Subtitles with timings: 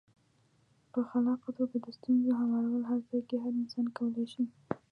[0.91, 4.43] په خلاقه توګه د ستونزو هوارول هر ځای کې هر انسان کولای شي.